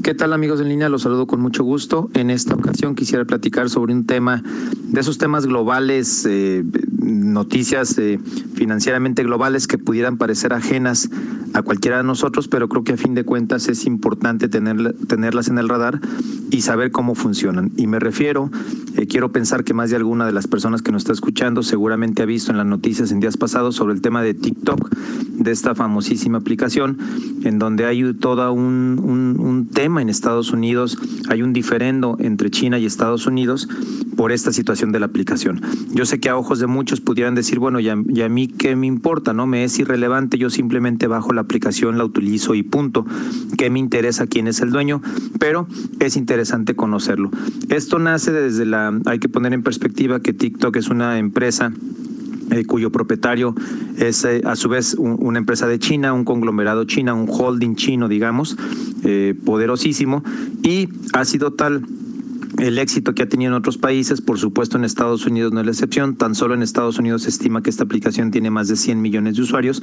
[0.00, 0.88] ¿Qué tal amigos en línea?
[0.88, 2.10] Los saludo con mucho gusto.
[2.14, 4.42] En esta ocasión quisiera platicar sobre un tema,
[4.88, 6.64] de esos temas globales, eh,
[6.98, 8.18] noticias eh,
[8.54, 11.10] financieramente globales que pudieran parecer ajenas
[11.54, 15.48] a cualquiera de nosotros, pero creo que a fin de cuentas es importante tener, tenerlas
[15.48, 16.00] en el radar
[16.50, 17.72] y saber cómo funcionan.
[17.76, 18.50] Y me refiero,
[18.96, 22.22] eh, quiero pensar que más de alguna de las personas que nos está escuchando seguramente
[22.22, 24.90] ha visto en las noticias en días pasados sobre el tema de TikTok,
[25.42, 26.98] de esta famosísima aplicación,
[27.44, 30.98] en donde hay todo un, tema en Estados Unidos,
[31.28, 33.68] hay un diferendo entre China y Estados Unidos
[34.16, 35.60] por esta situación de la aplicación.
[35.94, 38.86] Yo sé que a ojos de muchos pudieran decir, bueno, ya, a mí qué me
[38.86, 39.46] importa, ¿no?
[39.46, 43.06] Me es irrelevante, yo simplemente bajo la aplicación, la utilizo y punto.
[43.58, 45.02] ¿Qué me interesa quién es el dueño?
[45.38, 45.66] Pero
[46.00, 47.30] es interesante conocerlo.
[47.68, 51.72] Esto nace desde la, hay que poner en perspectiva que TikTok es una empresa
[52.52, 53.54] eh, cuyo propietario
[53.96, 58.08] es eh, a su vez una empresa de China, un conglomerado china, un holding chino,
[58.08, 58.56] digamos,
[59.04, 60.22] eh, poderosísimo,
[60.62, 61.86] y ha sido tal
[62.62, 65.66] el éxito que ha tenido en otros países, por supuesto en Estados Unidos no es
[65.66, 68.76] la excepción, tan solo en Estados Unidos se estima que esta aplicación tiene más de
[68.76, 69.82] 100 millones de usuarios,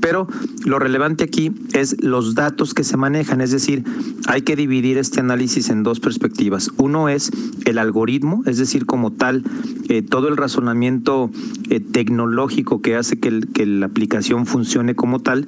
[0.00, 0.28] pero
[0.66, 3.82] lo relevante aquí es los datos que se manejan, es decir,
[4.26, 6.70] hay que dividir este análisis en dos perspectivas.
[6.76, 7.30] Uno es
[7.64, 9.42] el algoritmo, es decir, como tal,
[9.88, 11.30] eh, todo el razonamiento
[11.70, 13.30] eh, tecnológico que hace que,
[13.64, 15.46] la aplicación funcione como tal,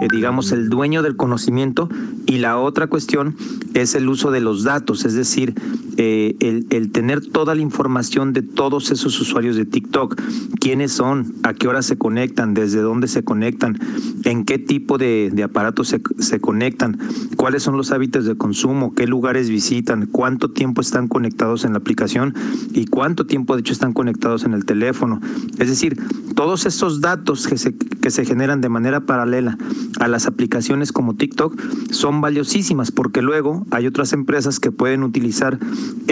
[0.00, 1.88] eh, digamos, el dueño del conocimiento,
[2.26, 3.34] y la otra cuestión
[3.74, 5.54] es el uso de los datos, es decir,
[5.96, 10.20] eh, el, tener toda la información de todos esos usuarios de TikTok,
[10.60, 13.78] quiénes son, a qué hora se conectan, desde dónde se conectan,
[14.24, 16.98] en qué tipo de, aparatos se, se, conectan,
[17.36, 21.78] cuáles son los hábitos de consumo, qué lugares visitan, cuánto tiempo están conectados en la
[21.78, 22.34] aplicación
[22.72, 25.20] y cuánto tiempo de hecho están conectados en el teléfono.
[25.58, 25.96] Es decir,
[26.34, 29.58] todos esos datos que se, que se generan de manera paralela
[29.98, 35.58] a las aplicaciones como TikTok son valiosísimas porque luego hay otras empresas que pueden utilizar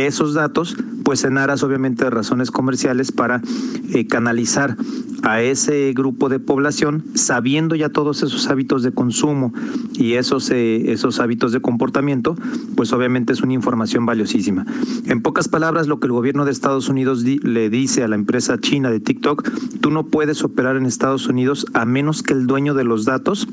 [0.06, 3.42] esos datos, pues en aras obviamente de razones comerciales para
[3.92, 4.76] eh, canalizar
[5.22, 9.52] a ese grupo de población, sabiendo ya todos esos hábitos de consumo
[9.94, 12.36] y esos, eh, esos hábitos de comportamiento,
[12.76, 14.64] pues obviamente es una información valiosísima.
[15.06, 18.58] En pocas palabras, lo que el gobierno de Estados Unidos le dice a la empresa
[18.58, 19.50] china de TikTok,
[19.80, 23.48] tú no puedes operar en Estados Unidos a menos que el dueño de los datos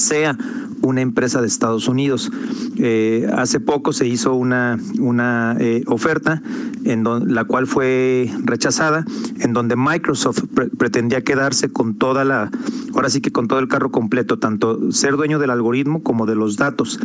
[0.00, 0.36] sea
[0.82, 2.30] una empresa de Estados Unidos.
[2.76, 6.42] Eh, hace poco se hizo una, una eh, oferta
[6.84, 9.04] en la cual fue rechazada,
[9.40, 10.44] en donde Microsoft
[10.78, 12.50] pretendía quedarse con toda la,
[12.94, 16.34] ahora sí que con todo el carro completo, tanto ser dueño del algoritmo como de
[16.34, 16.98] los datos.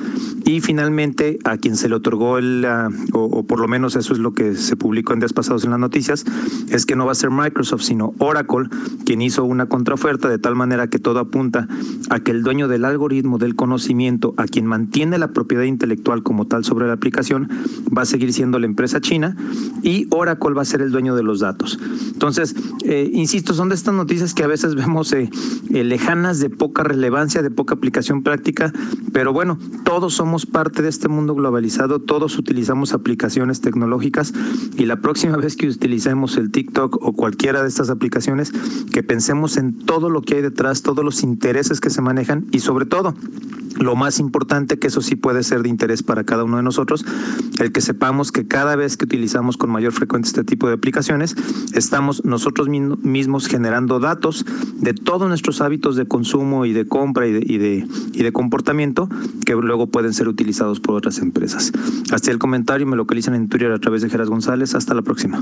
[0.45, 2.65] Y finalmente a quien se le otorgó el,
[3.11, 5.79] o, por lo menos eso es lo que se publicó en días pasados en las
[5.79, 6.25] noticias,
[6.69, 8.69] es que no va a ser Microsoft, sino Oracle,
[9.05, 11.67] quien hizo una contraoferta de tal manera que todo apunta
[12.09, 16.47] a que el dueño del algoritmo del conocimiento a quien mantiene la propiedad intelectual como
[16.47, 17.49] tal sobre la aplicación
[17.95, 19.35] va a seguir siendo la empresa china
[19.81, 21.79] y Oracle va a ser el dueño de los datos.
[22.13, 25.29] Entonces, eh, insisto, son de estas noticias que a veces vemos eh,
[25.71, 28.71] eh, lejanas, de poca relevancia, de poca aplicación práctica,
[29.13, 34.33] pero bueno, todos somos parte de este mundo globalizado, todos utilizamos aplicaciones tecnológicas
[34.77, 38.51] y la próxima vez que utilicemos el TikTok o cualquiera de estas aplicaciones,
[38.91, 42.59] que pensemos en todo lo que hay detrás, todos los intereses que se manejan y
[42.75, 43.13] sobre todo,
[43.79, 47.05] lo más importante, que eso sí puede ser de interés para cada uno de nosotros,
[47.57, 51.37] el que sepamos que cada vez que utilizamos con mayor frecuencia este tipo de aplicaciones,
[51.73, 57.31] estamos nosotros mismos generando datos de todos nuestros hábitos de consumo y de compra y
[57.31, 59.07] de, y de, comportamiento
[59.45, 61.71] que luego pueden ser utilizados por otras empresas.
[62.11, 64.75] Hasta el comentario, me localizan en Twitter a través de Geras González.
[64.75, 65.41] Hasta la próxima.